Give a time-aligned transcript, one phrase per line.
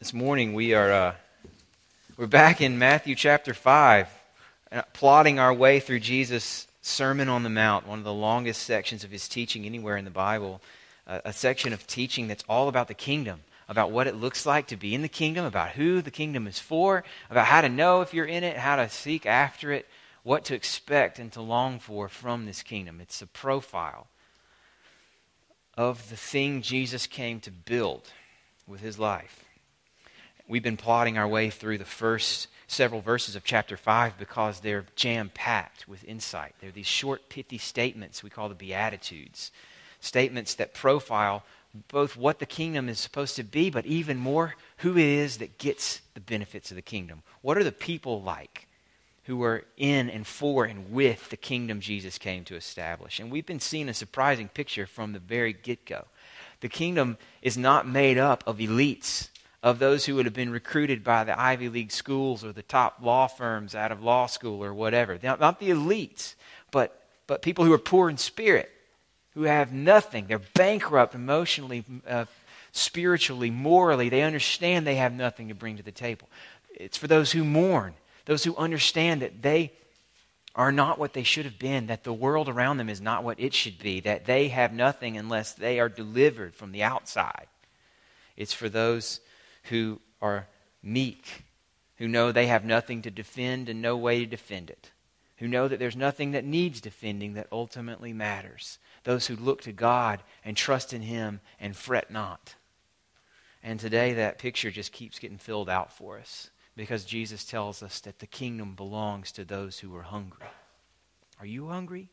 [0.00, 1.14] This morning we are uh,
[2.16, 4.06] we're back in Matthew chapter five,
[4.70, 9.02] uh, plotting our way through Jesus' Sermon on the Mount, one of the longest sections
[9.02, 10.60] of his teaching anywhere in the Bible,
[11.08, 14.68] uh, a section of teaching that's all about the kingdom, about what it looks like
[14.68, 18.00] to be in the kingdom, about who the kingdom is for, about how to know
[18.00, 19.84] if you're in it, how to seek after it,
[20.22, 23.00] what to expect and to long for from this kingdom.
[23.00, 24.06] It's a profile
[25.76, 28.08] of the thing Jesus came to build
[28.64, 29.44] with his life.
[30.48, 34.86] We've been plotting our way through the first several verses of chapter 5 because they're
[34.96, 36.54] jam packed with insight.
[36.58, 39.52] They're these short, pithy statements we call the Beatitudes.
[40.00, 41.44] Statements that profile
[41.92, 45.58] both what the kingdom is supposed to be, but even more who it is that
[45.58, 47.22] gets the benefits of the kingdom.
[47.42, 48.68] What are the people like
[49.24, 53.20] who are in and for and with the kingdom Jesus came to establish?
[53.20, 56.06] And we've been seeing a surprising picture from the very get go.
[56.60, 59.28] The kingdom is not made up of elites
[59.62, 62.98] of those who would have been recruited by the Ivy League schools or the top
[63.02, 65.18] law firms out of law school or whatever.
[65.22, 66.34] Not, the elites,
[66.70, 68.70] but, but people who are poor in spirit,
[69.34, 70.26] who have nothing.
[70.26, 72.26] They're bankrupt emotionally, uh,
[72.72, 74.08] spiritually, morally.
[74.08, 76.28] They understand they have nothing to bring to the table.
[76.74, 77.94] It's for those who mourn,
[78.26, 79.72] those who understand that they
[80.54, 83.38] are not what they should have been, that the world around them is not what
[83.40, 87.46] it should be, that they have nothing unless they are delivered from the outside.
[88.36, 89.20] It's for those
[89.64, 90.46] who are
[90.82, 91.44] meek,
[91.96, 94.92] who know they have nothing to defend and no way to defend it,
[95.38, 99.72] who know that there's nothing that needs defending that ultimately matters, those who look to
[99.72, 102.54] God and trust in Him and fret not.
[103.62, 108.00] And today that picture just keeps getting filled out for us because Jesus tells us
[108.00, 110.46] that the kingdom belongs to those who are hungry.
[111.40, 112.08] Are you hungry?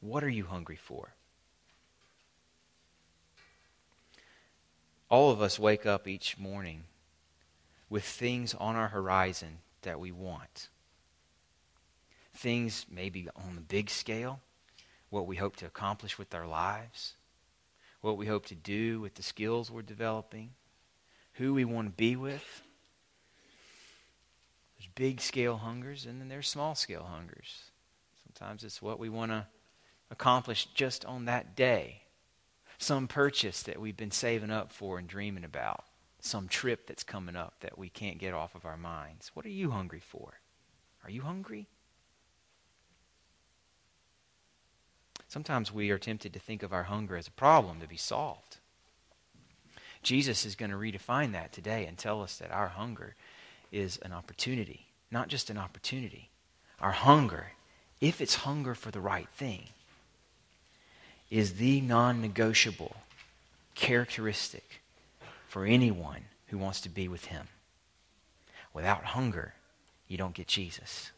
[0.00, 1.14] What are you hungry for?
[5.10, 6.84] All of us wake up each morning
[7.88, 10.68] with things on our horizon that we want.
[12.34, 14.40] Things maybe on the big scale,
[15.10, 17.14] what we hope to accomplish with our lives,
[18.00, 20.50] what we hope to do with the skills we're developing,
[21.34, 22.62] who we want to be with.
[24.76, 27.62] There's big scale hungers, and then there's small scale hungers.
[28.24, 29.46] Sometimes it's what we want to
[30.10, 32.02] accomplish just on that day
[32.78, 35.84] some purchase that we've been saving up for and dreaming about,
[36.20, 39.32] some trip that's coming up that we can't get off of our minds.
[39.34, 40.40] What are you hungry for?
[41.04, 41.66] Are you hungry?
[45.26, 48.58] Sometimes we are tempted to think of our hunger as a problem to be solved.
[50.02, 53.14] Jesus is going to redefine that today and tell us that our hunger
[53.70, 56.30] is an opportunity, not just an opportunity.
[56.80, 57.52] Our hunger,
[58.00, 59.64] if it's hunger for the right thing,
[61.30, 62.96] is the non negotiable
[63.74, 64.80] characteristic
[65.46, 67.48] for anyone who wants to be with Him.
[68.72, 69.54] Without hunger,
[70.06, 71.10] you don't get Jesus.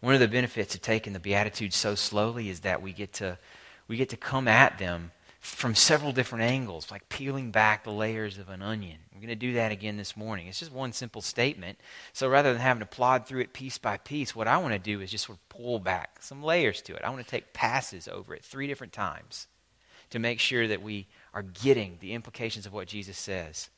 [0.00, 3.38] One of the benefits of taking the Beatitudes so slowly is that we get to,
[3.88, 5.12] we get to come at them
[5.44, 8.96] from several different angles, like peeling back the layers of an onion.
[9.12, 10.46] We're going to do that again this morning.
[10.46, 11.78] It's just one simple statement.
[12.14, 14.78] So rather than having to plod through it piece by piece, what I want to
[14.78, 17.02] do is just sort of pull back some layers to it.
[17.04, 19.46] I want to take passes over it three different times
[20.08, 23.68] to make sure that we are getting the implications of what Jesus says.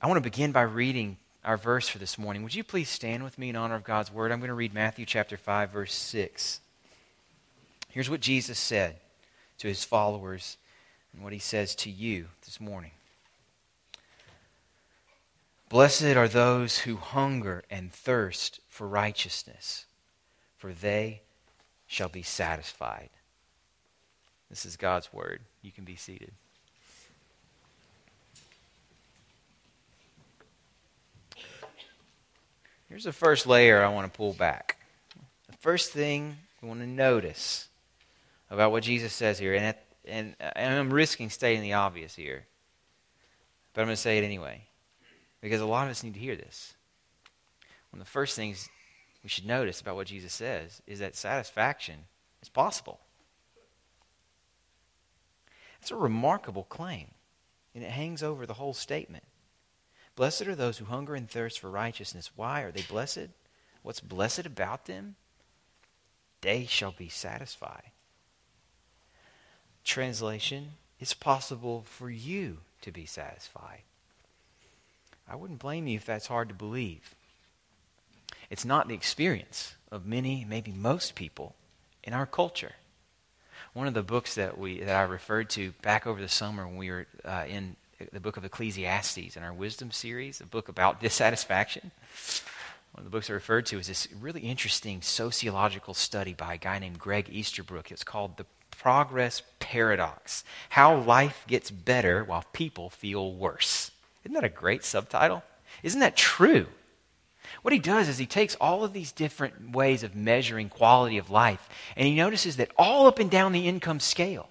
[0.00, 2.42] I want to begin by reading our verse for this morning.
[2.44, 4.32] Would you please stand with me in honor of God's word?
[4.32, 6.60] I'm going to read Matthew chapter 5 verse 6.
[7.90, 8.96] Here's what Jesus said
[9.58, 10.56] to his followers
[11.12, 12.92] and what he says to you this morning.
[15.68, 19.84] Blessed are those who hunger and thirst for righteousness,
[20.56, 21.20] for they
[21.86, 23.10] shall be satisfied.
[24.48, 25.40] This is God's word.
[25.60, 26.32] You can be seated.
[32.88, 34.78] Here's the first layer I want to pull back.
[35.50, 37.68] The first thing we want to notice
[38.50, 42.46] about what Jesus says here, and at and, and I'm risking stating the obvious here,
[43.72, 44.62] but I'm going to say it anyway
[45.40, 46.74] because a lot of us need to hear this.
[47.90, 48.68] One of the first things
[49.22, 52.00] we should notice about what Jesus says is that satisfaction
[52.42, 53.00] is possible.
[55.80, 57.08] It's a remarkable claim,
[57.74, 59.24] and it hangs over the whole statement.
[60.16, 62.32] Blessed are those who hunger and thirst for righteousness.
[62.34, 63.28] Why are they blessed?
[63.82, 65.14] What's blessed about them?
[66.40, 67.92] They shall be satisfied
[69.88, 73.82] translation, it's possible for you to be satisfied.
[75.28, 77.14] I wouldn't blame you if that's hard to believe.
[78.50, 81.54] It's not the experience of many, maybe most people
[82.02, 82.72] in our culture.
[83.74, 86.76] One of the books that we that I referred to back over the summer when
[86.76, 87.76] we were uh, in
[88.12, 91.90] the book of Ecclesiastes in our wisdom series, a book about dissatisfaction.
[92.92, 96.58] One of the books I referred to is this really interesting sociological study by a
[96.58, 97.92] guy named Greg Easterbrook.
[97.92, 98.46] It's called The
[98.78, 103.90] Progress Paradox How Life Gets Better While People Feel Worse.
[104.24, 105.42] Isn't that a great subtitle?
[105.82, 106.66] Isn't that true?
[107.62, 111.30] What he does is he takes all of these different ways of measuring quality of
[111.30, 114.48] life, and he notices that all up and down the income scale,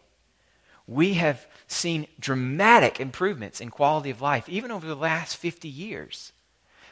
[0.87, 6.31] we have seen dramatic improvements in quality of life, even over the last 50 years.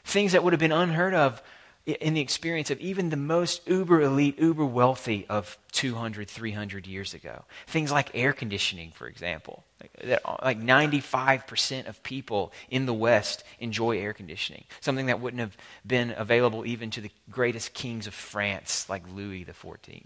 [0.03, 1.41] Things that would have been unheard of
[1.85, 7.13] in the experience of even the most uber elite, uber wealthy of 200, 300 years
[7.13, 7.45] ago.
[7.67, 9.63] Things like air conditioning, for example.
[10.03, 15.55] Uh, like 95% of people in the West enjoy air conditioning, something that wouldn't have
[15.85, 20.05] been available even to the greatest kings of France, like Louis XIV.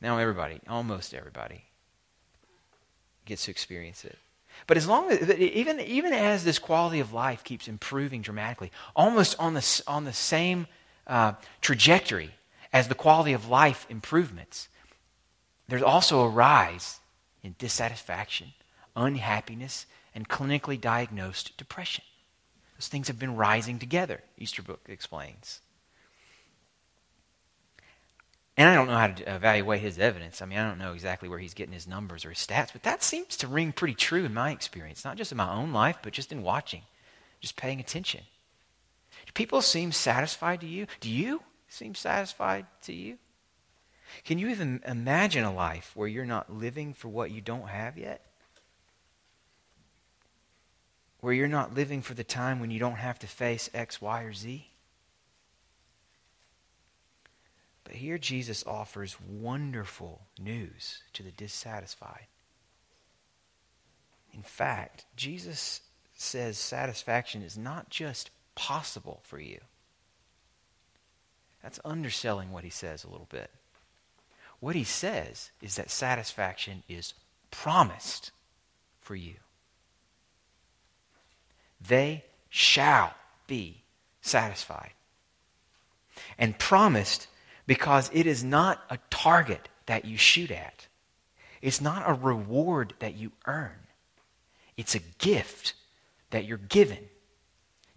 [0.00, 1.64] Now, everybody, almost everybody,
[3.24, 4.18] gets to experience it.
[4.68, 9.34] But as long as, even, even as this quality of life keeps improving dramatically, almost
[9.40, 10.68] on the, on the same
[11.06, 12.30] uh, trajectory
[12.72, 14.68] as the quality of life improvements,
[15.68, 17.00] there's also a rise
[17.42, 18.52] in dissatisfaction,
[18.96, 22.04] unhappiness, and clinically diagnosed depression.
[22.76, 25.60] Those things have been rising together, Easterbrook explains.
[28.56, 30.40] And I don't know how to evaluate his evidence.
[30.40, 32.84] I mean, I don't know exactly where he's getting his numbers or his stats, but
[32.84, 35.98] that seems to ring pretty true in my experience, not just in my own life,
[36.02, 36.82] but just in watching,
[37.40, 38.20] just paying attention.
[39.34, 40.86] People seem satisfied to you?
[41.00, 43.18] Do you seem satisfied to you?
[44.24, 47.98] Can you even imagine a life where you're not living for what you don't have
[47.98, 48.24] yet?
[51.20, 54.22] Where you're not living for the time when you don't have to face X, Y,
[54.22, 54.68] or Z?
[57.82, 62.26] But here Jesus offers wonderful news to the dissatisfied.
[64.32, 65.80] In fact, Jesus
[66.16, 69.60] says satisfaction is not just possible for you.
[71.62, 73.50] That's underselling what he says a little bit.
[74.60, 77.14] What he says is that satisfaction is
[77.50, 78.30] promised
[79.00, 79.34] for you.
[81.80, 83.14] They shall
[83.46, 83.82] be
[84.20, 84.92] satisfied.
[86.38, 87.28] And promised
[87.66, 90.86] because it is not a target that you shoot at.
[91.60, 93.72] It's not a reward that you earn.
[94.76, 95.74] It's a gift
[96.30, 97.08] that you're given.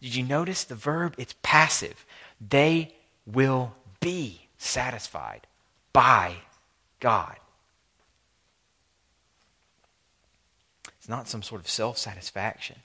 [0.01, 1.15] Did you notice the verb?
[1.17, 2.05] It's passive.
[2.39, 2.93] They
[3.25, 5.47] will be satisfied
[5.93, 6.35] by
[6.99, 7.35] God.
[10.97, 12.77] It's not some sort of self satisfaction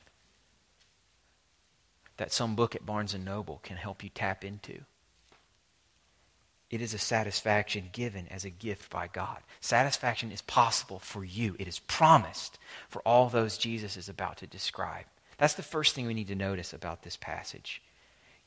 [2.17, 4.81] that some book at Barnes and Noble can help you tap into.
[6.71, 9.39] It is a satisfaction given as a gift by God.
[9.61, 14.47] Satisfaction is possible for you, it is promised for all those Jesus is about to
[14.47, 15.05] describe.
[15.43, 17.83] That's the first thing we need to notice about this passage.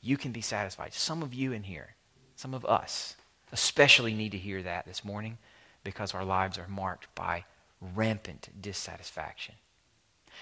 [0.00, 0.94] You can be satisfied.
[0.94, 1.94] Some of you in here,
[2.36, 3.16] some of us,
[3.52, 5.36] especially need to hear that this morning
[5.84, 7.44] because our lives are marked by
[7.82, 9.56] rampant dissatisfaction.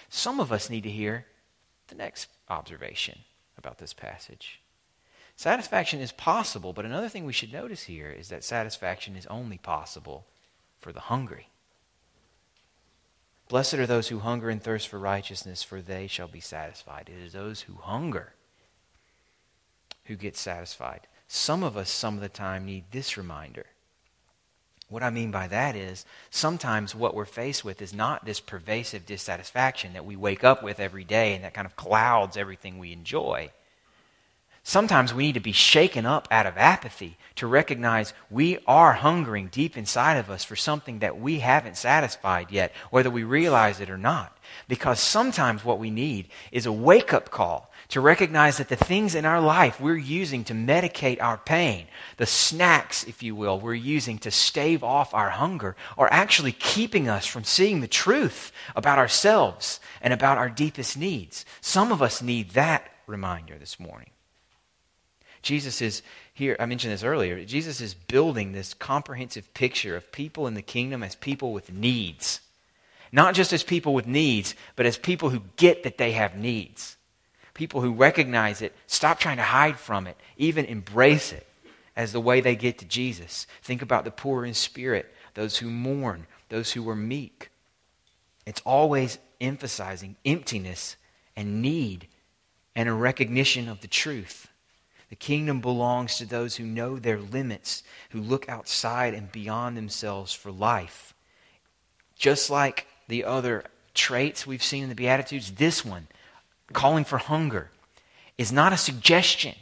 [0.09, 1.27] Some of us need to hear
[1.89, 3.19] the next observation
[3.59, 4.61] about this passage.
[5.35, 9.59] Satisfaction is possible, but another thing we should notice here is that satisfaction is only
[9.59, 10.25] possible
[10.79, 11.49] for the hungry.
[13.49, 17.11] Blessed are those who hunger and thirst for righteousness, for they shall be satisfied.
[17.11, 18.33] It is those who hunger
[20.05, 21.07] who get satisfied.
[21.29, 23.67] Some of us, some of the time, need this reminder.
[24.89, 29.07] What I mean by that is sometimes what we're faced with is not this pervasive
[29.07, 32.93] dissatisfaction that we wake up with every day and that kind of clouds everything we
[32.93, 33.51] enjoy.
[34.67, 39.49] Sometimes we need to be shaken up out of apathy to recognize we are hungering
[39.49, 43.91] deep inside of us for something that we haven't satisfied yet, whether we realize it
[43.91, 44.35] or not.
[44.67, 49.15] Because sometimes what we need is a wake up call to recognize that the things
[49.15, 53.75] in our life we're using to medicate our pain, the snacks, if you will, we're
[53.75, 58.99] using to stave off our hunger, are actually keeping us from seeing the truth about
[58.99, 61.45] ourselves and about our deepest needs.
[61.61, 64.14] Some of us need that reminder this morning.
[65.45, 70.47] Jesus is here, I mentioned this earlier, Jesus is building this comprehensive picture of people
[70.49, 72.41] in the kingdom as people with needs.
[73.13, 76.97] Not just as people with needs, but as people who get that they have needs.
[77.55, 81.47] People who recognize it, stop trying to hide from it, even embrace it
[81.95, 83.47] as the way they get to Jesus.
[83.63, 87.51] Think about the poor in spirit, those who mourn, those who are meek.
[88.47, 90.97] It's always emphasizing emptiness
[91.37, 92.09] and need
[92.75, 94.49] and a recognition of the truth.
[95.15, 100.33] The kingdom belongs to those who know their limits, who look outside and beyond themselves
[100.33, 101.15] for life.
[102.17, 103.63] Just like the other
[103.95, 106.09] traits we've seen in the Beatitudes, this one,
[106.73, 107.71] calling for hunger,
[108.39, 109.55] is not a suggestion.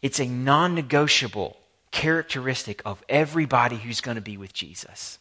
[0.00, 1.58] It's a non negotiable
[1.90, 5.18] characteristic of everybody who's going to be with Jesus.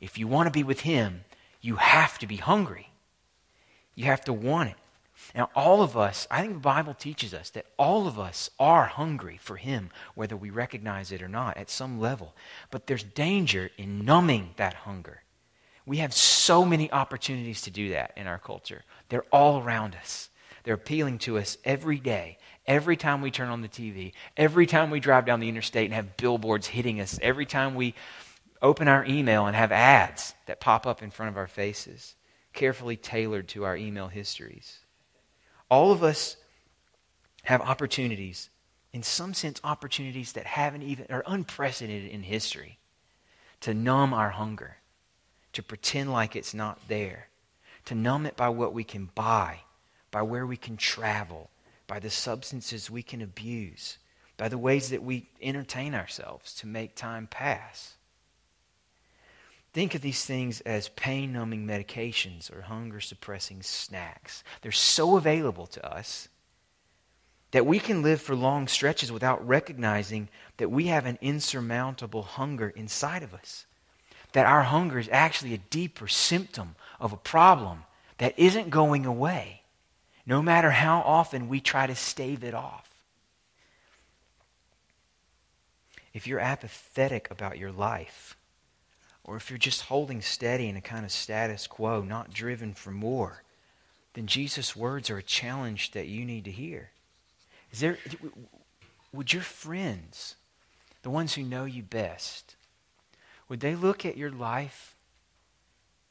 [0.00, 1.24] If you want to be with Him,
[1.60, 2.90] you have to be hungry.
[3.96, 4.76] You have to want it.
[5.34, 8.86] Now, all of us, I think the Bible teaches us that all of us are
[8.86, 12.34] hungry for Him, whether we recognize it or not, at some level.
[12.70, 15.22] But there's danger in numbing that hunger.
[15.84, 18.84] We have so many opportunities to do that in our culture.
[19.08, 20.28] They're all around us.
[20.64, 24.90] They're appealing to us every day, every time we turn on the TV, every time
[24.90, 27.94] we drive down the interstate and have billboards hitting us, every time we
[28.60, 32.14] open our email and have ads that pop up in front of our faces,
[32.52, 34.78] carefully tailored to our email histories.
[35.72, 36.36] All of us
[37.44, 38.50] have opportunities,
[38.92, 42.78] in some sense, opportunities that haven't even, are unprecedented in history,
[43.62, 44.76] to numb our hunger,
[45.54, 47.28] to pretend like it's not there,
[47.86, 49.60] to numb it by what we can buy,
[50.10, 51.48] by where we can travel,
[51.86, 53.96] by the substances we can abuse,
[54.36, 57.94] by the ways that we entertain ourselves to make time pass.
[59.72, 64.44] Think of these things as pain numbing medications or hunger suppressing snacks.
[64.60, 66.28] They're so available to us
[67.52, 72.68] that we can live for long stretches without recognizing that we have an insurmountable hunger
[72.68, 73.64] inside of us.
[74.32, 77.84] That our hunger is actually a deeper symptom of a problem
[78.18, 79.62] that isn't going away,
[80.26, 82.88] no matter how often we try to stave it off.
[86.14, 88.36] If you're apathetic about your life,
[89.24, 92.90] or if you're just holding steady in a kind of status quo, not driven for
[92.90, 93.42] more,
[94.14, 96.90] then Jesus' words are a challenge that you need to hear.
[97.72, 97.98] Is there,
[99.12, 100.36] would your friends,
[101.02, 102.56] the ones who know you best,
[103.48, 104.96] would they look at your life?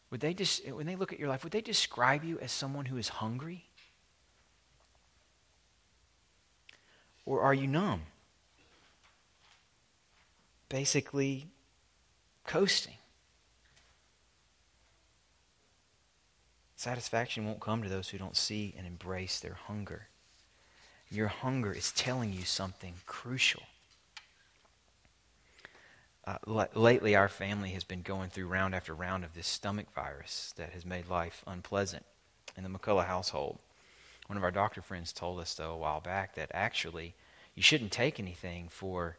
[0.10, 2.86] Would they just, when they look at your life, would they describe you as someone
[2.86, 3.66] who is hungry?
[7.26, 8.02] Or are you numb?
[10.70, 11.48] Basically,
[12.46, 12.96] coasting.
[16.82, 20.08] Satisfaction won't come to those who don't see and embrace their hunger.
[21.12, 23.62] Your hunger is telling you something crucial.
[26.26, 29.94] Uh, l- lately, our family has been going through round after round of this stomach
[29.94, 32.04] virus that has made life unpleasant
[32.58, 33.60] in the McCullough household.
[34.26, 37.14] One of our doctor friends told us, though, a while back that actually
[37.54, 39.18] you shouldn't take anything for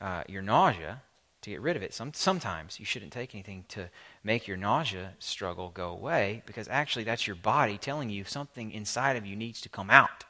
[0.00, 1.02] uh, your nausea
[1.42, 1.94] to get rid of it.
[1.94, 3.88] Some, sometimes you shouldn't take anything to
[4.24, 9.16] make your nausea struggle go away because actually that's your body telling you something inside
[9.16, 10.24] of you needs to come out.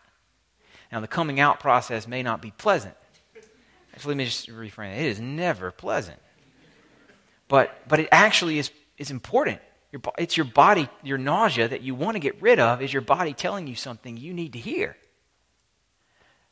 [0.92, 2.94] Now, the coming out process may not be pleasant.
[3.92, 5.02] Actually, let me just reframe it.
[5.02, 6.18] It is never pleasant.
[7.48, 9.60] But, but it actually is, is important.
[9.92, 13.02] Your, it's your body, your nausea that you want to get rid of is your
[13.02, 14.96] body telling you something you need to hear.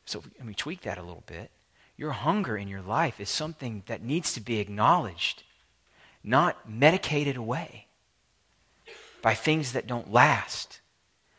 [0.05, 1.51] So let me tweak that a little bit.
[1.97, 5.43] Your hunger in your life is something that needs to be acknowledged,
[6.23, 7.87] not medicated away
[9.23, 10.79] by things that don't last,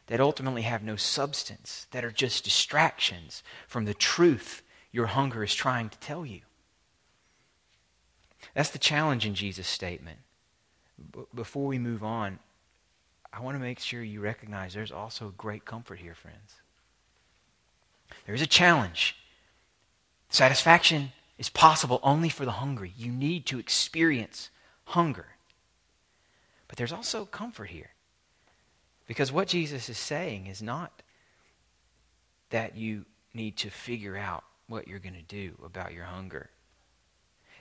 [0.08, 5.54] that ultimately have no substance, that are just distractions from the truth your hunger is
[5.54, 6.40] trying to tell you.
[8.54, 10.18] That's the challenge in Jesus' statement.
[11.12, 12.40] B- before we move on,
[13.32, 16.56] I want to make sure you recognize there's also great comfort here, friends.
[18.26, 19.14] There's a challenge
[20.28, 22.92] Satisfaction is possible only for the hungry.
[22.96, 24.50] You need to experience
[24.84, 25.26] hunger.
[26.66, 27.90] But there's also comfort here.
[29.06, 31.02] Because what Jesus is saying is not
[32.50, 36.50] that you need to figure out what you're going to do about your hunger.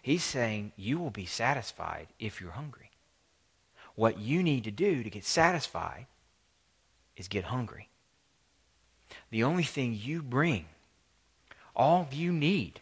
[0.01, 2.91] He's saying you will be satisfied if you're hungry.
[3.95, 6.05] What you need to do to get satisfied
[7.15, 7.89] is get hungry.
[9.31, 10.65] The only thing you bring
[11.77, 12.81] all you need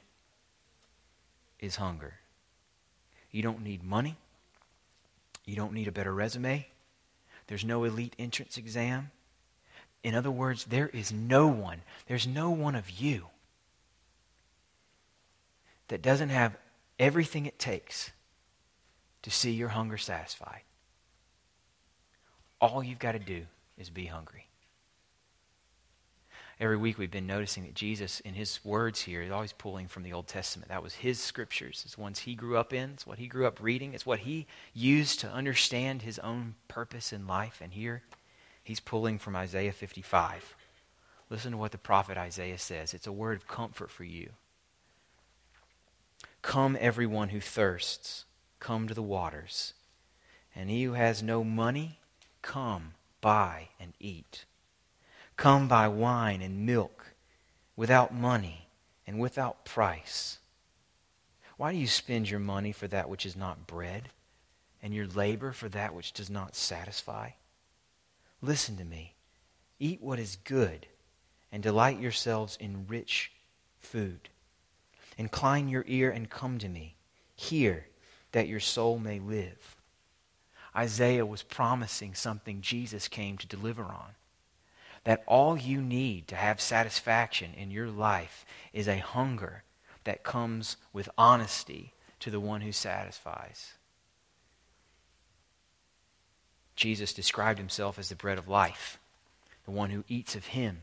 [1.60, 2.14] is hunger.
[3.30, 4.16] You don't need money.
[5.46, 6.66] You don't need a better resume.
[7.48, 9.12] There's no elite entrance exam.
[10.02, 13.26] In other words, there is no one, there's no one of you
[15.90, 16.56] that doesn't have
[16.98, 18.12] everything it takes
[19.24, 20.62] to see your hunger satisfied.
[22.62, 23.46] All you've got to do
[23.78, 24.45] is be hungry
[26.60, 30.04] every week we've been noticing that Jesus, in his words here, is always pulling from
[30.04, 30.70] the Old Testament.
[30.70, 31.84] That was his scriptures.
[31.86, 32.92] It's ones he grew up in.
[32.92, 33.94] It's what he grew up reading.
[33.94, 37.60] It's what he used to understand his own purpose in life.
[37.62, 38.04] And here,
[38.64, 40.56] he's pulling from Isaiah 55.
[41.30, 42.94] Listen to what the prophet Isaiah says.
[42.94, 44.30] It's a word of comfort for you.
[46.42, 48.26] Come, everyone who thirsts,
[48.60, 49.74] come to the waters.
[50.56, 52.00] And he who has no money,
[52.46, 54.46] Come, buy and eat.
[55.38, 57.14] Come buy wine and milk
[57.76, 58.68] without money
[59.06, 60.40] and without price.
[61.58, 64.10] Why do you spend your money for that which is not bread,
[64.82, 67.32] and your labor for that which does not satisfy?
[68.42, 69.16] Listen to me.
[69.80, 70.88] Eat what is good,
[71.52, 73.32] and delight yourselves in rich
[73.80, 74.30] food.
[75.18, 76.96] Incline your ear and come to me.
[77.36, 77.88] Hear,
[78.32, 79.78] that your soul may live.
[80.76, 84.16] Isaiah was promising something Jesus came to deliver on.
[85.06, 89.64] That all you need to have satisfaction in your life is a hunger
[90.04, 93.74] that comes with honesty to the one who satisfies.
[96.76, 99.00] Jesus described himself as the bread of life,
[99.66, 100.82] the one who eats of him,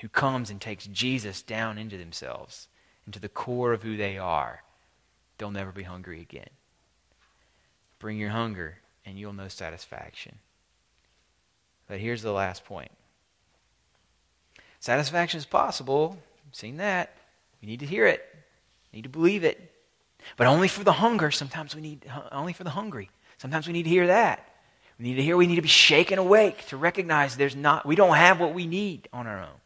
[0.00, 2.68] who comes and takes Jesus down into themselves,
[3.06, 4.62] into the core of who they are.
[5.38, 6.50] They'll never be hungry again.
[7.98, 10.38] Bring your hunger, and you'll know satisfaction.
[11.88, 12.90] But here's the last point
[14.84, 16.18] satisfaction is possible.
[16.46, 17.16] I've seen that.
[17.62, 18.22] We need to hear it,
[18.92, 19.72] we need to believe it.
[20.36, 21.30] But only for the hunger.
[21.30, 23.10] Sometimes we need, only for the hungry.
[23.38, 24.46] Sometimes we need to hear that.
[24.98, 27.96] We need to hear, we need to be shaken awake to recognize there's not, we
[27.96, 29.60] don't have what we need on our own.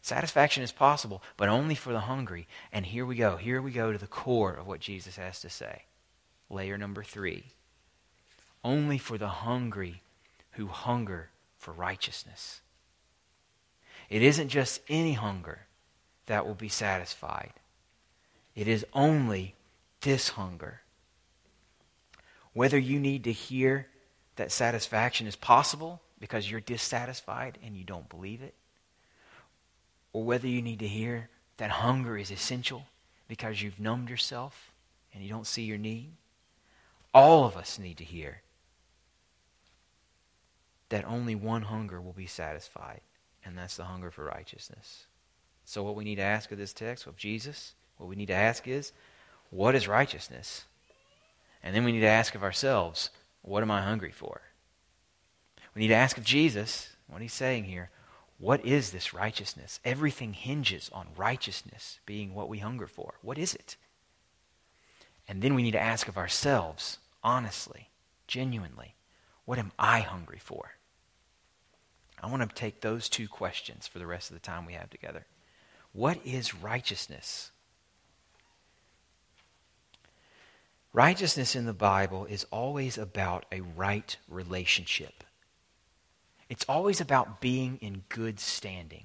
[0.00, 2.46] Satisfaction is possible, but only for the hungry.
[2.72, 3.36] And here we go.
[3.36, 5.84] Here we go to the core of what Jesus has to say.
[6.50, 7.44] Layer number three
[8.64, 10.02] only for the hungry
[10.52, 12.60] who hunger for righteousness.
[14.12, 15.60] It isn't just any hunger
[16.26, 17.54] that will be satisfied,
[18.54, 19.54] it is only
[20.02, 20.82] this hunger.
[22.52, 23.86] Whether you need to hear
[24.36, 28.52] that satisfaction is possible because you're dissatisfied and you don't believe it,
[30.12, 32.84] or whether you need to hear that hunger is essential
[33.28, 34.72] because you've numbed yourself
[35.14, 36.10] and you don't see your need,
[37.14, 38.42] all of us need to hear
[40.90, 43.00] that only one hunger will be satisfied,
[43.44, 45.06] and that's the hunger for righteousness.
[45.64, 48.34] So, what we need to ask of this text, of Jesus, what we need to
[48.34, 48.92] ask is,
[49.50, 50.64] what is righteousness?
[51.62, 53.10] And then we need to ask of ourselves,
[53.42, 54.40] what am I hungry for?
[55.74, 57.90] We need to ask of Jesus, what he's saying here,
[58.38, 59.78] what is this righteousness?
[59.84, 63.14] Everything hinges on righteousness being what we hunger for.
[63.22, 63.76] What is it?
[65.28, 67.90] And then we need to ask of ourselves, honestly,
[68.26, 68.96] genuinely,
[69.44, 70.72] what am I hungry for?
[72.22, 74.90] I want to take those two questions for the rest of the time we have
[74.90, 75.26] together.
[75.92, 77.50] What is righteousness?
[80.92, 85.24] Righteousness in the Bible is always about a right relationship.
[86.48, 89.04] It's always about being in good standing.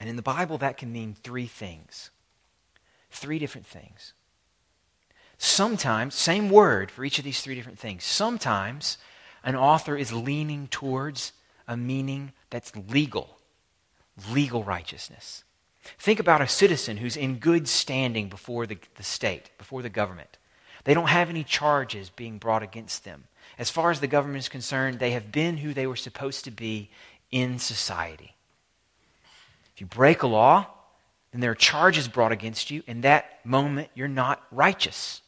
[0.00, 2.10] And in the Bible, that can mean three things.
[3.10, 4.12] Three different things.
[5.38, 8.04] Sometimes, same word for each of these three different things.
[8.04, 8.98] Sometimes
[9.46, 11.32] an author is leaning towards
[11.66, 13.38] a meaning that's legal,
[14.30, 15.44] legal righteousness.
[15.98, 20.36] Think about a citizen who's in good standing before the, the state, before the government.
[20.84, 23.24] They don't have any charges being brought against them.
[23.56, 26.50] As far as the government is concerned, they have been who they were supposed to
[26.50, 26.90] be
[27.30, 28.34] in society.
[29.74, 30.66] If you break a law,
[31.30, 32.82] then there are charges brought against you.
[32.86, 35.22] In that moment, you're not righteous.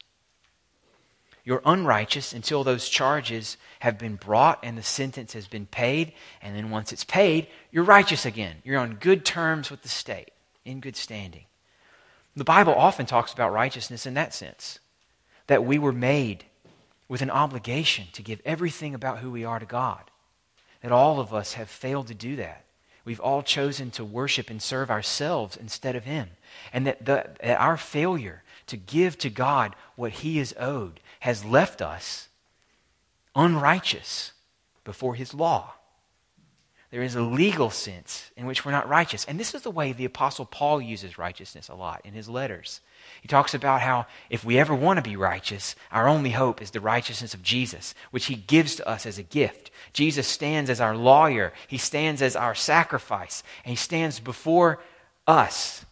[1.49, 6.13] You're unrighteous until those charges have been brought and the sentence has been paid.
[6.43, 8.57] And then once it's paid, you're righteous again.
[8.63, 10.29] You're on good terms with the state,
[10.63, 11.45] in good standing.
[12.35, 14.77] The Bible often talks about righteousness in that sense
[15.47, 16.45] that we were made
[17.07, 20.03] with an obligation to give everything about who we are to God.
[20.83, 22.63] That all of us have failed to do that.
[23.05, 26.29] We've all chosen to worship and serve ourselves instead of Him.
[26.71, 31.45] And that, the, that our failure to give to God what He is owed has
[31.45, 32.29] left us
[33.35, 34.31] unrighteous
[34.83, 35.73] before his law.
[36.91, 39.23] There is a legal sense in which we're not righteous.
[39.25, 42.81] And this is the way the Apostle Paul uses righteousness a lot in his letters.
[43.21, 46.71] He talks about how if we ever want to be righteous, our only hope is
[46.71, 49.69] the righteousness of Jesus, which he gives to us as a gift.
[49.93, 54.79] Jesus stands as our lawyer, he stands as our sacrifice, and he stands before
[55.27, 55.85] us,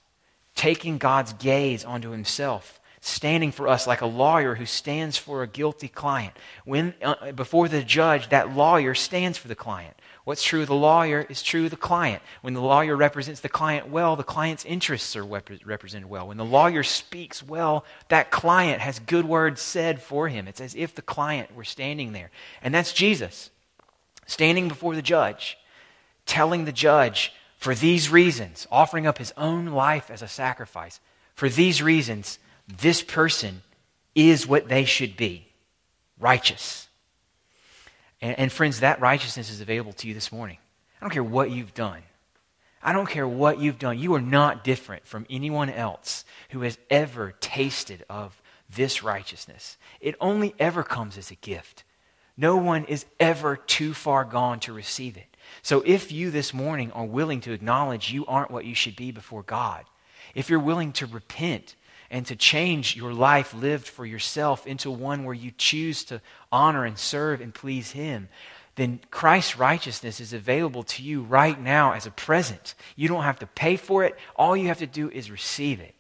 [0.56, 2.77] taking God's gaze onto himself
[3.08, 6.34] standing for us like a lawyer who stands for a guilty client.
[6.66, 9.96] When uh, before the judge, that lawyer stands for the client.
[10.26, 12.22] What's true of the lawyer is true of the client.
[12.42, 16.28] When the lawyer represents the client well, the client's interests are rep- represented well.
[16.28, 20.48] When the lawyer speaks well, that client has good words said for him.
[20.48, 22.30] It's as if the client were standing there.
[22.62, 23.52] And that's Jesus,
[24.26, 25.58] standing before the judge,
[26.26, 31.00] telling the judge, for these reasons, offering up his own life as a sacrifice.
[31.36, 33.62] For these reasons, this person
[34.16, 35.48] is what they should be
[36.20, 36.88] righteous.
[38.22, 40.58] And, and friends, that righteousness is available to you this morning.
[41.00, 42.02] I don't care what you've done.
[42.82, 44.00] I don't care what you've done.
[44.00, 49.78] You are not different from anyone else who has ever tasted of this righteousness.
[50.00, 51.84] It only ever comes as a gift.
[52.36, 55.26] No one is ever too far gone to receive it.
[55.62, 59.12] So if you this morning are willing to acknowledge you aren't what you should be
[59.12, 59.86] before God,
[60.36, 61.76] if you're willing to repent
[62.10, 66.86] and to change your life lived for yourself into one where you choose to honor
[66.86, 68.30] and serve and please Him,
[68.76, 72.76] then Christ's righteousness is available to you right now as a present.
[72.96, 74.16] You don't have to pay for it.
[74.36, 75.96] All you have to do is receive it.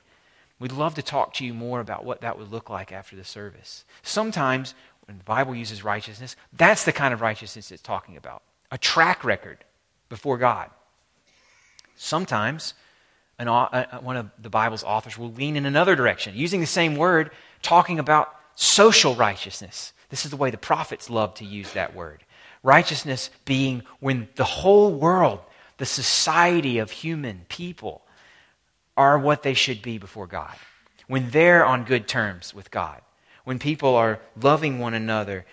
[0.59, 3.23] We'd love to talk to you more about what that would look like after the
[3.23, 3.83] service.
[4.03, 4.73] Sometimes,
[5.05, 9.23] when the Bible uses righteousness, that's the kind of righteousness it's talking about a track
[9.23, 9.63] record
[10.09, 10.69] before God.
[11.95, 12.73] Sometimes,
[13.39, 16.95] an, uh, one of the Bible's authors will lean in another direction, using the same
[16.95, 19.93] word, talking about social righteousness.
[20.09, 22.23] This is the way the prophets love to use that word.
[22.63, 25.39] Righteousness being when the whole world,
[25.77, 28.01] the society of human people,
[28.95, 30.55] are what they should be before God.
[31.07, 33.01] When they're on good terms with God.
[33.43, 35.45] When people are loving one another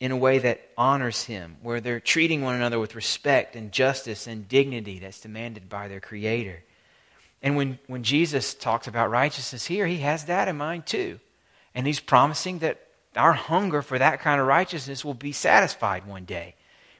[0.00, 1.56] in a way that honors Him.
[1.62, 6.00] Where they're treating one another with respect and justice and dignity that's demanded by their
[6.00, 6.64] Creator.
[7.42, 11.20] And when, when Jesus talks about righteousness here, He has that in mind too.
[11.74, 12.80] And He's promising that
[13.16, 16.54] our hunger for that kind of righteousness will be satisfied one day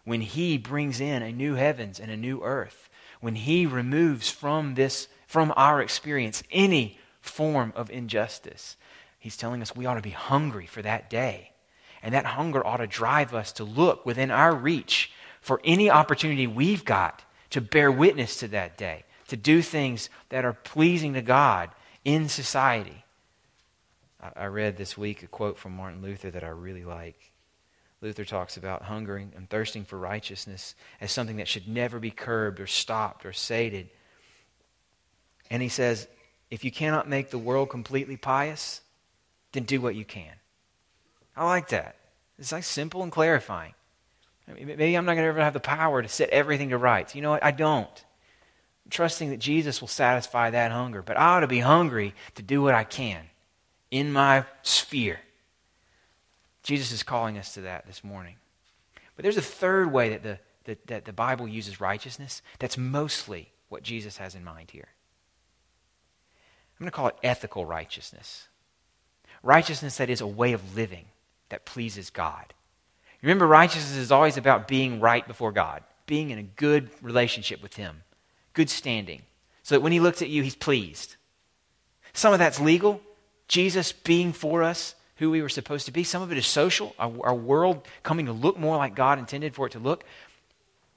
[0.04, 2.88] when He brings in a new heavens and a new earth,
[3.20, 8.76] when He removes from this, from our experience, any form of injustice.
[9.18, 11.52] He's telling us we ought to be hungry for that day.
[12.02, 16.46] And that hunger ought to drive us to look within our reach for any opportunity
[16.46, 21.22] we've got to bear witness to that day, to do things that are pleasing to
[21.22, 21.70] God
[22.04, 23.04] in society.
[24.36, 27.30] I read this week a quote from Martin Luther that I really like.
[28.00, 32.60] Luther talks about hungering and thirsting for righteousness as something that should never be curbed
[32.60, 33.88] or stopped or sated.
[35.50, 36.08] And he says,
[36.50, 38.80] if you cannot make the world completely pious,
[39.52, 40.32] then do what you can.
[41.36, 41.96] I like that.
[42.38, 43.74] It's like simple and clarifying.
[44.48, 46.78] I mean, maybe I'm not going to ever have the power to set everything to
[46.78, 47.14] rights.
[47.14, 47.44] You know what?
[47.44, 48.04] I don't.
[48.90, 52.62] Trusting that Jesus will satisfy that hunger, but I ought to be hungry to do
[52.62, 53.22] what I can
[53.90, 55.20] in my sphere.
[56.62, 58.36] Jesus is calling us to that this morning.
[59.16, 63.50] But there's a third way that the, that, that the Bible uses righteousness that's mostly
[63.68, 64.88] what Jesus has in mind here.
[66.78, 68.48] I'm going to call it ethical righteousness.
[69.42, 71.06] Righteousness that is a way of living
[71.48, 72.54] that pleases God.
[73.22, 77.74] Remember, righteousness is always about being right before God, being in a good relationship with
[77.74, 78.02] Him,
[78.58, 79.22] good standing,
[79.62, 81.14] so that when He looks at you, He's pleased.
[82.12, 83.00] Some of that's legal,
[83.46, 86.02] Jesus being for us who we were supposed to be.
[86.02, 89.54] Some of it is social, our, our world coming to look more like God intended
[89.54, 90.02] for it to look.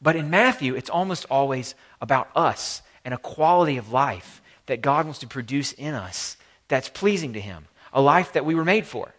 [0.01, 5.05] But in Matthew, it's almost always about us and a quality of life that God
[5.05, 6.35] wants to produce in us
[6.67, 9.13] that's pleasing to Him, a life that we were made for.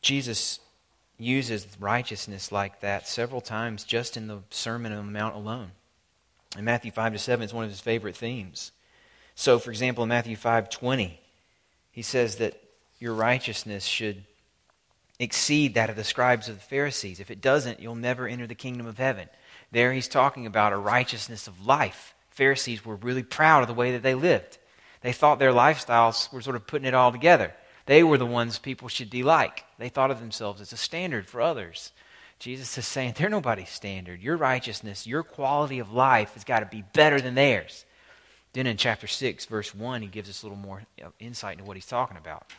[0.00, 0.60] Jesus
[1.18, 5.70] uses righteousness like that several times just in the Sermon on the Mount alone.
[6.56, 8.72] In Matthew 5 to 7, it's one of his favorite themes.
[9.34, 11.18] So, for example, in Matthew 5:20,
[11.90, 12.60] he says that
[12.98, 14.24] your righteousness should
[15.18, 17.20] exceed that of the scribes of the Pharisees.
[17.20, 19.28] If it doesn't, you'll never enter the kingdom of heaven.
[19.70, 22.14] There he's talking about a righteousness of life.
[22.30, 24.58] Pharisees were really proud of the way that they lived.
[25.00, 27.52] They thought their lifestyles were sort of putting it all together.
[27.86, 29.63] They were the ones people should be like.
[29.84, 31.92] They thought of themselves as a standard for others.
[32.38, 34.22] Jesus is saying, they're nobody's standard.
[34.22, 37.84] Your righteousness, your quality of life has got to be better than theirs.
[38.54, 40.84] Then in chapter 6, verse 1, he gives us a little more
[41.20, 42.50] insight into what he's talking about.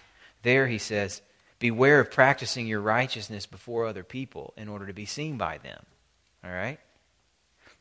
[0.43, 1.23] There he says,
[1.57, 5.83] Beware of practicing your righteousness before other people in order to be seen by them.
[6.43, 6.79] All right?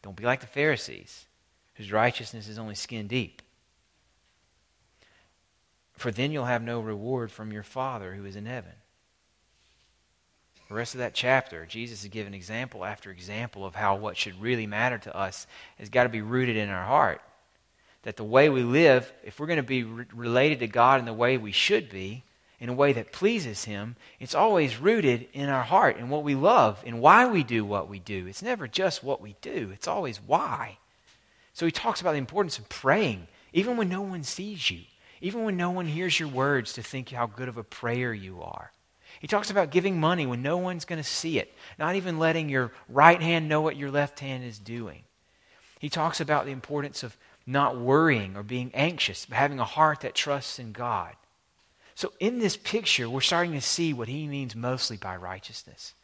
[0.01, 1.27] Don't be like the Pharisees,
[1.75, 3.43] whose righteousness is only skin deep.
[5.99, 8.73] For then you'll have no reward from your Father who is in heaven.
[10.69, 14.41] The rest of that chapter, Jesus is giving example after example of how what should
[14.41, 15.47] really matter to us
[15.79, 17.21] has got to be rooted in our heart
[18.05, 21.07] that the way we live, if we're going to be re- related to God in
[21.07, 22.23] the way we should be,
[22.61, 26.35] in a way that pleases Him, it's always rooted in our heart and what we
[26.35, 28.27] love and why we do what we do.
[28.27, 30.79] It's never just what we do, it's always why.
[31.55, 34.83] So He talks about the importance of praying, even when no one sees you,
[35.21, 38.43] even when no one hears your words, to think how good of a prayer you
[38.43, 38.71] are.
[39.25, 42.51] He talks about giving money when no one's going to see it, not even letting
[42.51, 45.03] your right hand know what your left hand is doing.
[45.79, 50.01] He talks about the importance of not worrying or being anxious, but having a heart
[50.03, 51.15] that trusts in God.
[51.95, 55.95] So, in this picture, we're starting to see what he means mostly by righteousness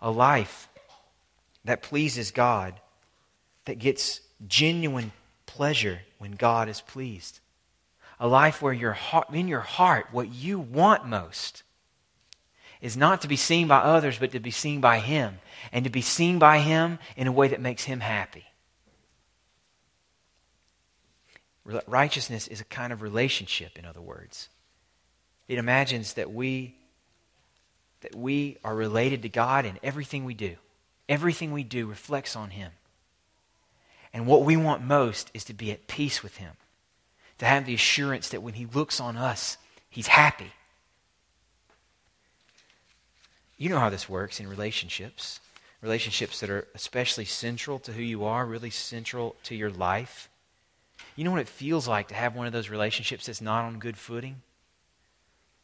[0.00, 0.66] a life
[1.66, 2.80] that pleases God,
[3.66, 5.12] that gets genuine
[5.44, 7.40] pleasure when God is pleased.
[8.18, 11.62] A life where your heart, in your heart, what you want most
[12.84, 15.38] is not to be seen by others, but to be seen by Him,
[15.72, 18.44] and to be seen by Him in a way that makes Him happy.
[21.86, 24.50] Righteousness is a kind of relationship, in other words.
[25.48, 26.76] It imagines that we
[28.02, 30.56] that we are related to God in everything we do.
[31.08, 32.70] Everything we do reflects on Him.
[34.12, 36.52] And what we want most is to be at peace with Him,
[37.38, 39.56] to have the assurance that when He looks on us,
[39.88, 40.52] He's happy.
[43.64, 45.40] You know how this works in relationships.
[45.80, 50.28] Relationships that are especially central to who you are, really central to your life.
[51.16, 53.78] You know what it feels like to have one of those relationships that's not on
[53.78, 54.42] good footing?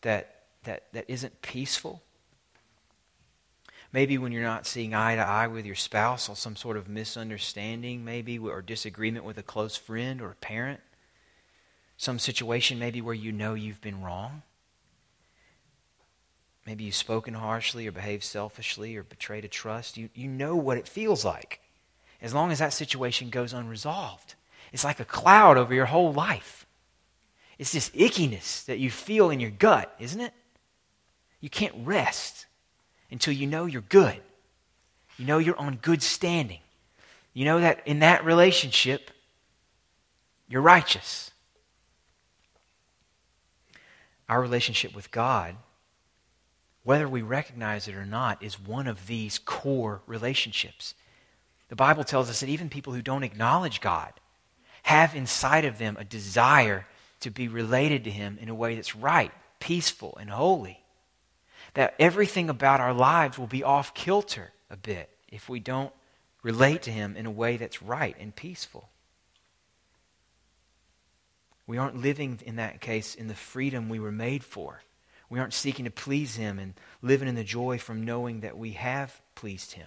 [0.00, 2.00] That, that, that isn't peaceful?
[3.92, 6.88] Maybe when you're not seeing eye to eye with your spouse or some sort of
[6.88, 10.80] misunderstanding, maybe, or disagreement with a close friend or a parent.
[11.98, 14.40] Some situation, maybe, where you know you've been wrong.
[16.70, 19.96] Maybe you've spoken harshly or behaved selfishly or betrayed a trust.
[19.96, 21.59] You, you know what it feels like
[22.22, 24.37] as long as that situation goes unresolved.
[24.72, 26.66] It's like a cloud over your whole life.
[27.59, 30.33] It's this ickiness that you feel in your gut, isn't it?
[31.40, 32.46] You can't rest
[33.11, 34.20] until you know you're good.
[35.16, 36.61] You know you're on good standing.
[37.35, 39.11] You know that in that relationship,
[40.48, 41.33] you're righteous.
[44.28, 45.56] Our relationship with God,
[46.82, 50.94] whether we recognize it or not, is one of these core relationships.
[51.68, 54.12] The Bible tells us that even people who don't acknowledge God
[54.82, 56.86] have inside of them a desire
[57.20, 60.82] to be related to Him in a way that's right, peaceful, and holy.
[61.74, 65.92] That everything about our lives will be off kilter a bit if we don't
[66.42, 68.88] relate to Him in a way that's right and peaceful.
[71.66, 74.82] We aren't living, in that case, in the freedom we were made for.
[75.30, 78.72] We aren't seeking to please Him and living in the joy from knowing that we
[78.72, 79.86] have pleased Him.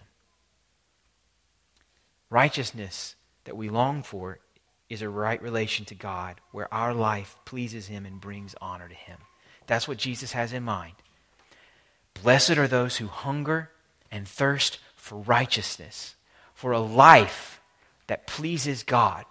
[2.30, 4.40] Righteousness that we long for
[4.90, 8.96] is a right relation to God where our life pleases Him and brings honor to
[8.96, 9.20] Him.
[9.68, 10.96] That's what Jesus has in mind.
[12.22, 13.70] Blessed are those who hunger
[14.10, 16.16] and thirst for righteousness,
[16.54, 17.60] for a life
[18.08, 19.26] that pleases God,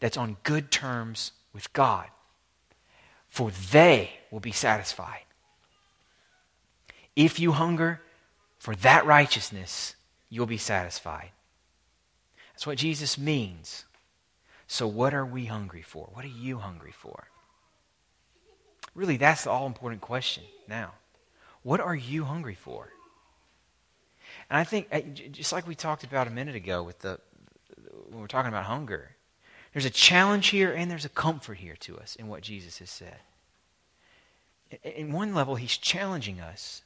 [0.00, 2.06] that's on good terms with God,
[3.28, 5.22] for they will be satisfied.
[7.16, 8.00] If you hunger
[8.58, 9.94] for that righteousness,
[10.28, 11.30] you'll be satisfied.
[12.52, 13.84] That's what Jesus means
[14.70, 16.10] so, what are we hungry for?
[16.12, 17.28] What are you hungry for?
[18.94, 20.92] Really, that's the all important question now.
[21.62, 22.90] What are you hungry for?
[24.50, 25.00] And I think, eh,
[25.32, 27.18] just like we talked about a minute ago with the,
[28.10, 29.16] when we're talking about hunger,
[29.72, 32.90] there's a challenge here and there's a comfort here to us in what Jesus has
[32.90, 33.18] said.
[34.82, 36.82] In one level, he's challenging us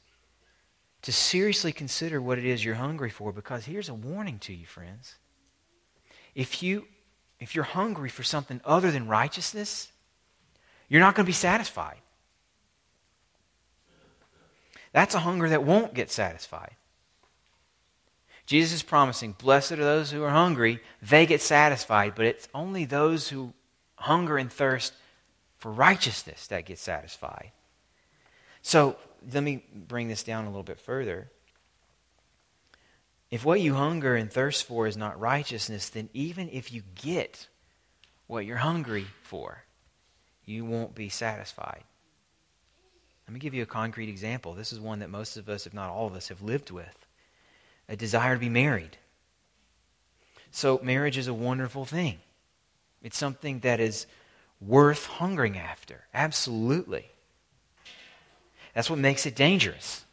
[1.01, 4.65] to seriously consider what it is you're hungry for because here's a warning to you,
[4.65, 5.15] friends.
[6.33, 6.87] If you
[7.39, 9.91] if you're hungry for something other than righteousness,
[10.87, 11.97] you're not going to be satisfied.
[14.93, 16.75] That's a hunger that won't get satisfied.
[18.45, 22.85] Jesus is promising, Blessed are those who are hungry, they get satisfied, but it's only
[22.85, 23.53] those who
[23.95, 24.93] hunger and thirst
[25.57, 27.51] for righteousness that get satisfied.
[28.61, 28.97] So
[29.31, 31.31] let me bring this down a little bit further.
[33.31, 37.47] If what you hunger and thirst for is not righteousness, then even if you get
[38.27, 39.63] what you're hungry for,
[40.45, 41.83] you won't be satisfied.
[43.27, 44.53] Let me give you a concrete example.
[44.53, 47.02] This is one that most of us, if not all of us, have lived with
[47.89, 48.97] a desire to be married.
[50.51, 52.19] So, marriage is a wonderful thing.
[53.01, 54.05] It's something that is
[54.61, 56.05] worth hungering after.
[56.13, 57.09] Absolutely.
[58.73, 60.05] That's what makes it dangerous.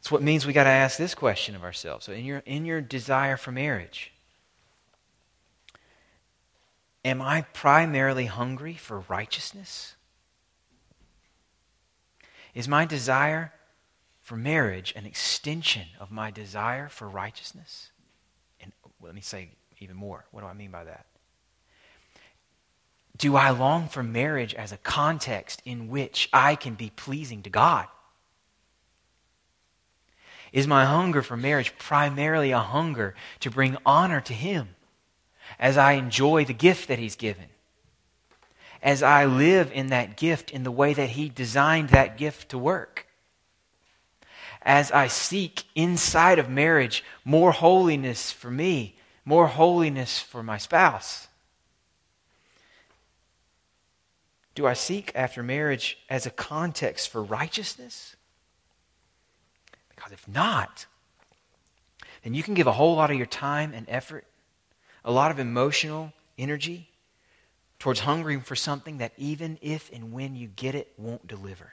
[0.00, 2.06] It's what means we got to ask this question of ourselves.
[2.06, 4.12] So in your in your desire for marriage,
[7.04, 9.96] am I primarily hungry for righteousness?
[12.54, 13.52] Is my desire
[14.26, 17.92] for marriage an extension of my desire for righteousness?
[18.60, 20.24] And let me say even more.
[20.32, 21.06] What do I mean by that?
[23.16, 27.50] Do I long for marriage as a context in which I can be pleasing to
[27.50, 27.86] God?
[30.52, 34.70] Is my hunger for marriage primarily a hunger to bring honor to Him
[35.56, 37.46] as I enjoy the gift that He's given?
[38.82, 42.58] as I live in that gift in the way that He designed that gift to
[42.58, 43.05] work.
[44.66, 51.28] As I seek inside of marriage more holiness for me, more holiness for my spouse.
[54.56, 58.16] Do I seek after marriage as a context for righteousness?
[59.94, 60.86] Because if not,
[62.24, 64.24] then you can give a whole lot of your time and effort,
[65.04, 66.88] a lot of emotional energy
[67.78, 71.70] towards hungering for something that even if and when you get it, won't deliver.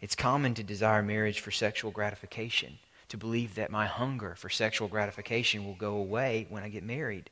[0.00, 4.88] It's common to desire marriage for sexual gratification, to believe that my hunger for sexual
[4.88, 7.28] gratification will go away when I get married.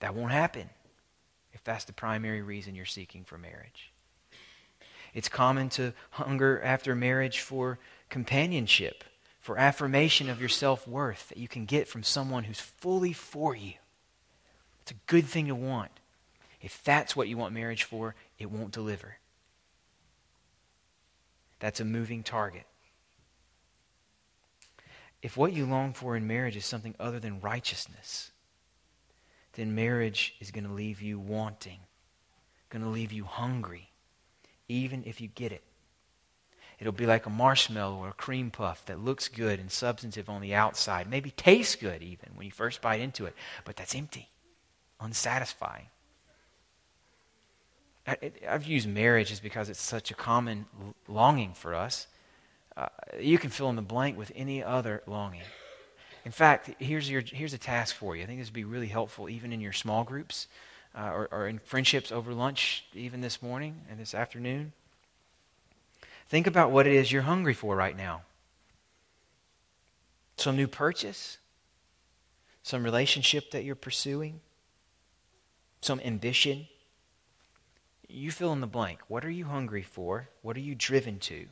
[0.00, 0.68] That won't happen
[1.54, 3.92] if that's the primary reason you're seeking for marriage.
[5.14, 9.04] It's common to hunger after marriage for companionship,
[9.40, 13.54] for affirmation of your self worth that you can get from someone who's fully for
[13.54, 13.74] you.
[14.82, 15.92] It's a good thing to want.
[16.60, 19.16] If that's what you want marriage for, it won't deliver.
[21.62, 22.64] That's a moving target.
[25.22, 28.32] If what you long for in marriage is something other than righteousness,
[29.52, 31.78] then marriage is going to leave you wanting,
[32.68, 33.90] going to leave you hungry,
[34.68, 35.62] even if you get it.
[36.80, 40.40] It'll be like a marshmallow or a cream puff that looks good and substantive on
[40.40, 44.30] the outside, maybe tastes good even when you first bite into it, but that's empty,
[44.98, 45.91] unsatisfying.
[48.06, 50.66] I've used marriage just because it's such a common
[51.08, 52.08] longing for us.
[52.76, 52.88] Uh,
[53.20, 55.42] you can fill in the blank with any other longing.
[56.24, 58.22] In fact, here's, your, here's a task for you.
[58.22, 60.48] I think this would be really helpful even in your small groups
[60.96, 64.72] uh, or, or in friendships over lunch, even this morning and this afternoon.
[66.28, 68.22] Think about what it is you're hungry for right now.
[70.36, 71.38] Some new purchase,
[72.62, 74.40] some relationship that you're pursuing,
[75.80, 76.66] some ambition.
[78.12, 79.00] You fill in the blank.
[79.08, 80.28] What are you hungry for?
[80.42, 81.46] What are you driven to?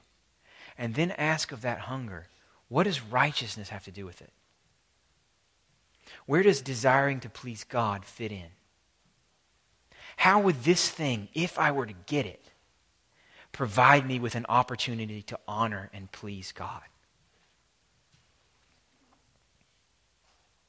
[0.77, 2.29] And then ask of that hunger,
[2.69, 4.33] what does righteousness have to do with it?
[6.27, 8.51] Where does desiring to please God fit in?
[10.17, 12.45] How would this thing, if I were to get it,
[13.53, 16.83] provide me with an opportunity to honor and please God?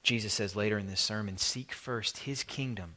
[0.03, 2.95] Jesus says later in this sermon seek first his kingdom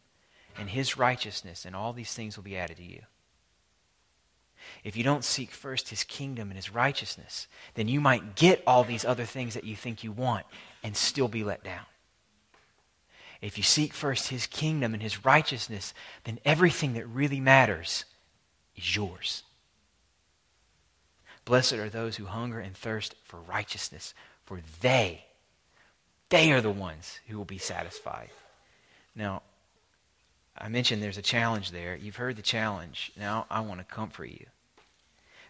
[0.58, 3.02] and his righteousness, and all these things will be added to you.
[4.82, 8.84] If you don't seek first his kingdom and his righteousness, then you might get all
[8.84, 10.46] these other things that you think you want
[10.82, 11.84] and still be let down.
[13.40, 15.92] If you seek first his kingdom and his righteousness,
[16.24, 18.06] then everything that really matters
[18.74, 19.42] is yours.
[21.44, 24.14] Blessed are those who hunger and thirst for righteousness,
[24.44, 25.26] for they,
[26.30, 28.30] they are the ones who will be satisfied.
[29.14, 29.42] Now,
[30.56, 31.96] I mentioned there's a challenge there.
[31.96, 33.12] You've heard the challenge.
[33.16, 34.46] Now, I want to comfort you.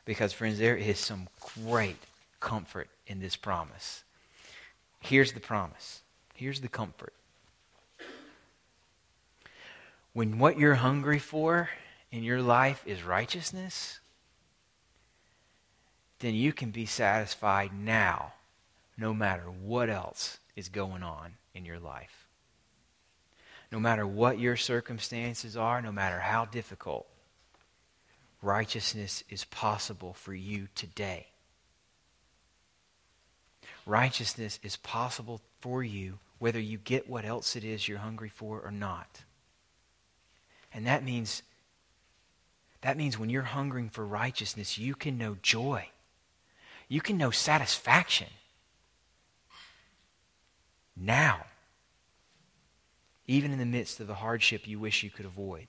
[0.05, 1.29] Because, friends, there is some
[1.65, 1.99] great
[2.41, 4.03] comfort in this promise.
[5.01, 6.01] Here's the promise.
[6.35, 7.13] Here's the comfort
[10.15, 11.69] when what you're hungry for
[12.11, 13.99] in your life is righteousness,
[16.21, 18.33] then you can be satisfied now,
[18.97, 22.24] no matter what else is going on in your life.
[23.75, 27.09] No matter what your circumstances are, no matter how difficult,
[28.41, 31.27] righteousness is possible for you today.
[33.85, 38.61] Righteousness is possible for you whether you get what else it is you're hungry for
[38.61, 39.25] or not.
[40.73, 41.43] And that means
[42.83, 45.89] that means when you're hungering for righteousness, you can know joy.
[46.87, 48.29] You can know satisfaction.
[50.97, 51.47] Now.
[53.27, 55.69] Even in the midst of the hardship you wish you could avoid.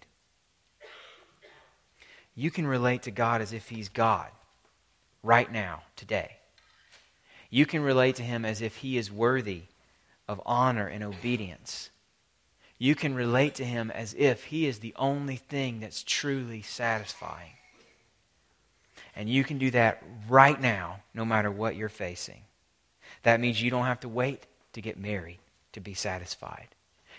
[2.35, 4.29] You can relate to God as if He's God
[5.23, 6.37] right now, today.
[7.49, 9.63] You can relate to Him as if He is worthy
[10.27, 11.89] of honor and obedience
[12.77, 17.51] you can relate to him as if he is the only thing that's truly satisfying.
[19.15, 22.41] And you can do that right now, no matter what you're facing.
[23.23, 25.39] That means you don't have to wait to get married
[25.71, 26.67] to be satisfied.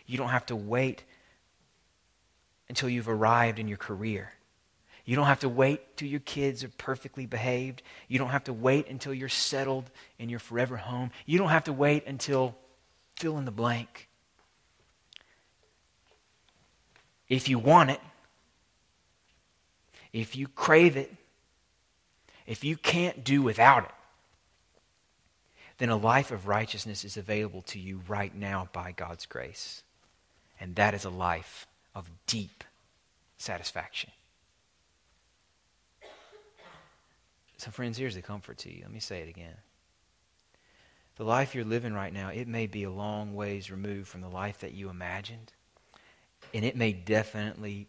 [0.07, 1.04] You don't have to wait
[2.68, 4.32] until you've arrived in your career.
[5.04, 7.82] You don't have to wait till your kids are perfectly behaved.
[8.09, 11.12] You don't have to wait until you're settled in your forever home.
[11.26, 12.57] You don't have to wait until
[13.16, 14.09] fill in the blank.
[17.28, 18.00] if you want it,
[20.12, 21.12] if you crave it,
[22.46, 23.90] if you can't do without it,
[25.78, 29.82] then a life of righteousness is available to you right now by God's grace.
[30.61, 32.64] And that is a life of deep
[33.36, 34.11] satisfaction.
[37.59, 38.82] So, friends, here's the comfort to you.
[38.82, 39.57] Let me say it again.
[41.16, 44.28] The life you're living right now, it may be a long ways removed from the
[44.28, 45.52] life that you imagined,
[46.52, 47.86] and it may definitely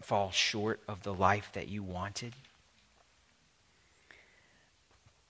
[0.00, 2.34] fall short of the life that you wanted.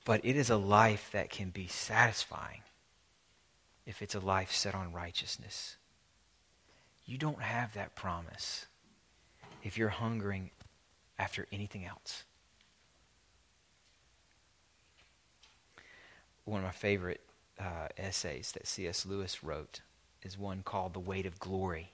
[0.04, 2.62] But it is a life that can be satisfying
[3.86, 5.76] if it's a life set on righteousness.
[7.05, 8.66] You don't have that promise
[9.62, 10.50] if you're hungering
[11.18, 12.24] after anything else.
[16.44, 17.20] One of my favorite
[17.61, 19.07] uh, essays that C.S.
[19.07, 19.80] Lewis wrote
[20.22, 21.90] is one called The Weight of Glory.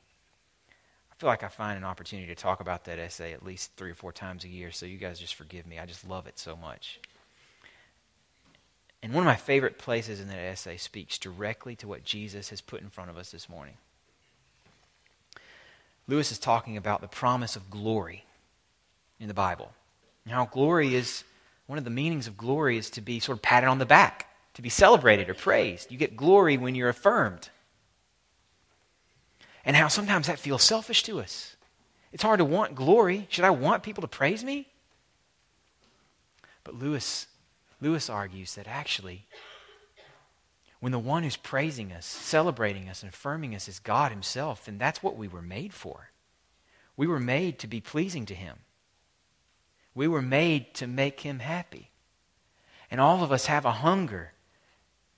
[1.10, 3.90] I feel like I find an opportunity to talk about that essay at least three
[3.90, 5.78] or four times a year, so you guys just forgive me.
[5.78, 7.00] I just love it so much.
[9.02, 12.60] And one of my favorite places in that essay speaks directly to what Jesus has
[12.60, 13.74] put in front of us this morning.
[16.08, 18.24] Lewis is talking about the promise of glory
[19.20, 19.72] in the Bible.
[20.24, 21.22] And how glory is,
[21.66, 24.26] one of the meanings of glory is to be sort of patted on the back,
[24.54, 25.92] to be celebrated or praised.
[25.92, 27.50] You get glory when you're affirmed.
[29.64, 31.54] And how sometimes that feels selfish to us.
[32.10, 33.26] It's hard to want glory.
[33.28, 34.66] Should I want people to praise me?
[36.64, 37.26] But Lewis
[37.80, 39.26] Lewis argues that actually,
[40.80, 44.78] when the one who's praising us, celebrating us, and affirming us is God Himself, then
[44.78, 46.10] that's what we were made for.
[46.96, 48.58] We were made to be pleasing to Him.
[49.94, 51.90] We were made to make Him happy.
[52.90, 54.32] And all of us have a hunger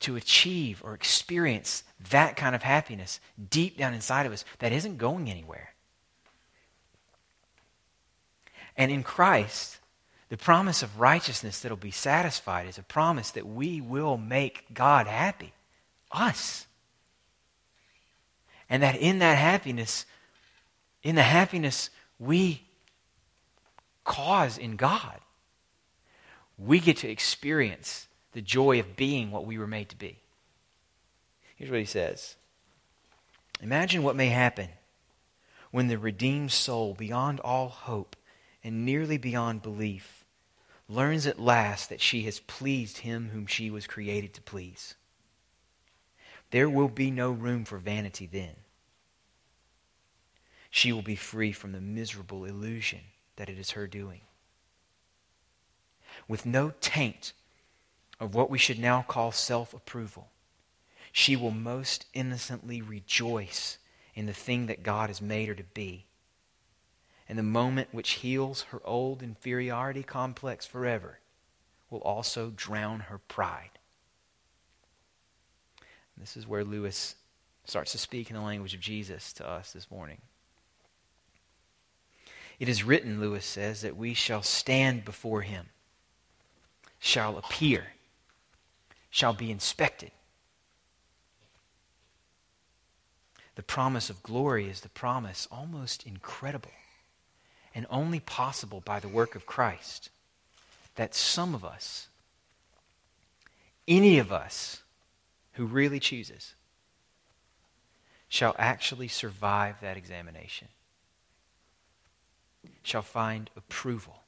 [0.00, 4.96] to achieve or experience that kind of happiness deep down inside of us that isn't
[4.96, 5.74] going anywhere.
[8.76, 9.80] And in Christ,
[10.31, 15.07] the promise of righteousness that'll be satisfied is a promise that we will make God
[15.07, 15.53] happy.
[16.12, 16.66] Us.
[18.68, 20.07] And that in that happiness,
[21.03, 22.62] in the happiness we
[24.05, 25.18] cause in God,
[26.57, 30.18] we get to experience the joy of being what we were made to be.
[31.57, 32.37] Here's what he says
[33.61, 34.68] Imagine what may happen
[35.72, 38.14] when the redeemed soul, beyond all hope
[38.62, 40.19] and nearly beyond belief,
[40.91, 44.97] learns at last that she has pleased him whom she was created to please.
[46.51, 48.57] There will be no room for vanity then.
[50.68, 53.01] She will be free from the miserable illusion
[53.36, 54.22] that it is her doing.
[56.26, 57.32] With no taint
[58.18, 60.30] of what we should now call self approval,
[61.12, 63.78] she will most innocently rejoice
[64.14, 66.07] in the thing that God has made her to be
[67.31, 71.20] and the moment which heals her old inferiority complex forever
[71.89, 73.70] will also drown her pride.
[76.16, 77.14] This is where Lewis
[77.64, 80.18] starts to speak in the language of Jesus to us this morning.
[82.59, 85.66] It is written, Lewis says, that we shall stand before him,
[86.99, 87.93] shall appear,
[89.09, 90.11] shall be inspected.
[93.55, 96.72] The promise of glory is the promise almost incredible
[97.74, 100.10] and only possible by the work of Christ,
[100.96, 102.08] that some of us,
[103.86, 104.82] any of us
[105.52, 106.54] who really chooses,
[108.28, 110.68] shall actually survive that examination,
[112.82, 114.22] shall find approval,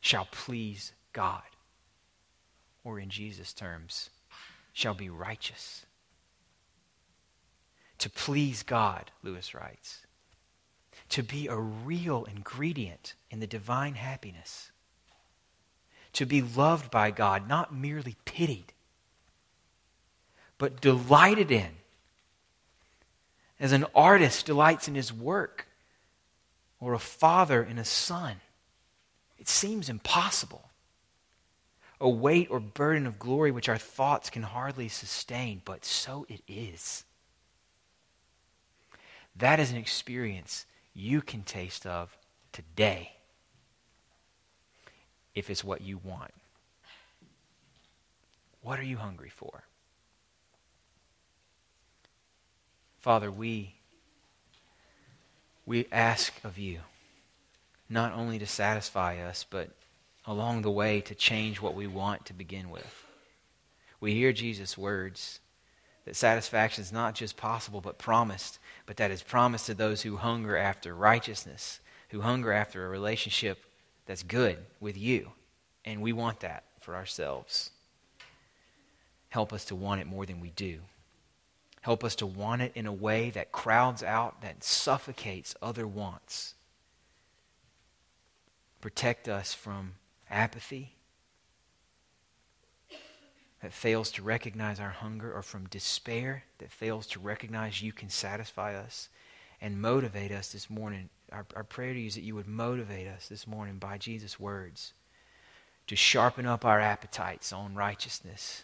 [0.00, 1.42] shall please God,
[2.84, 4.10] or in Jesus' terms,
[4.72, 5.86] shall be righteous.
[7.98, 10.06] To please God, Lewis writes,
[11.10, 14.70] to be a real ingredient in the divine happiness.
[16.14, 18.72] To be loved by God, not merely pitied,
[20.58, 21.70] but delighted in.
[23.60, 25.68] As an artist delights in his work,
[26.80, 28.36] or a father in a son.
[29.38, 30.70] It seems impossible.
[32.00, 36.42] A weight or burden of glory which our thoughts can hardly sustain, but so it
[36.46, 37.04] is.
[39.34, 40.66] That is an experience
[40.98, 42.16] you can taste of
[42.52, 43.12] today
[45.34, 46.32] if it's what you want.
[48.62, 49.62] What are you hungry for?
[52.98, 53.74] Father, we
[55.64, 56.80] we ask of you
[57.88, 59.70] not only to satisfy us, but
[60.26, 63.04] along the way to change what we want to begin with.
[64.00, 65.38] We hear Jesus' words
[66.04, 68.58] that satisfaction is not just possible but promised,
[68.88, 71.78] but that is promised to those who hunger after righteousness,
[72.08, 73.62] who hunger after a relationship
[74.06, 75.30] that's good with you.
[75.84, 77.68] And we want that for ourselves.
[79.28, 80.78] Help us to want it more than we do.
[81.82, 86.54] Help us to want it in a way that crowds out, that suffocates other wants.
[88.80, 89.96] Protect us from
[90.30, 90.94] apathy
[93.62, 98.08] that fails to recognize our hunger, or from despair that fails to recognize you can
[98.08, 99.08] satisfy us.
[99.60, 101.08] And motivate us this morning.
[101.32, 104.38] Our, our prayer to you is that you would motivate us this morning by Jesus'
[104.38, 104.92] words
[105.88, 108.62] to sharpen up our appetites on righteousness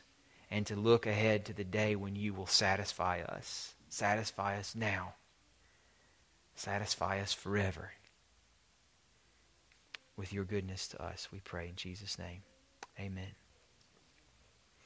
[0.50, 3.74] and to look ahead to the day when you will satisfy us.
[3.88, 5.14] Satisfy us now.
[6.54, 7.90] Satisfy us forever.
[10.16, 12.42] With your goodness to us, we pray in Jesus' name.
[13.00, 13.43] Amen.